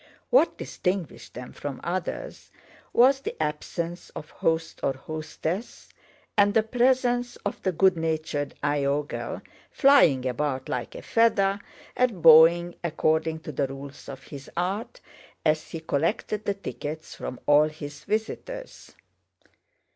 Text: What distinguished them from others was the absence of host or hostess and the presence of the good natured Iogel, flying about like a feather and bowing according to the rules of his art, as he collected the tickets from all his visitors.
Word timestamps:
What 0.31 0.57
distinguished 0.57 1.35
them 1.35 1.53
from 1.53 1.79
others 1.83 2.49
was 2.91 3.19
the 3.21 3.37
absence 3.39 4.09
of 4.15 4.31
host 4.31 4.79
or 4.81 4.93
hostess 4.93 5.89
and 6.35 6.55
the 6.55 6.63
presence 6.63 7.35
of 7.45 7.61
the 7.61 7.71
good 7.71 7.95
natured 7.95 8.55
Iogel, 8.63 9.43
flying 9.69 10.25
about 10.25 10.67
like 10.67 10.95
a 10.95 11.03
feather 11.03 11.59
and 11.95 12.23
bowing 12.23 12.73
according 12.83 13.41
to 13.41 13.51
the 13.51 13.67
rules 13.67 14.09
of 14.09 14.23
his 14.23 14.49
art, 14.57 15.01
as 15.45 15.69
he 15.69 15.79
collected 15.79 16.45
the 16.45 16.55
tickets 16.55 17.13
from 17.13 17.39
all 17.45 17.67
his 17.69 18.03
visitors. 18.03 18.95